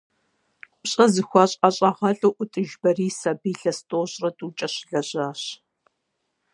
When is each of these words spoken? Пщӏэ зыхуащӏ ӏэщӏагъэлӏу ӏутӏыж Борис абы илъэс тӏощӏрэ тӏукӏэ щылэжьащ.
Пщӏэ 0.81 1.05
зыхуащӏ 1.13 1.57
ӏэщӏагъэлӏу 1.59 2.35
ӏутӏыж 2.35 2.69
Борис 2.81 3.19
абы 3.31 3.47
илъэс 3.51 3.79
тӏощӏрэ 3.89 4.29
тӏукӏэ 4.37 4.67
щылэжьащ. 4.73 5.41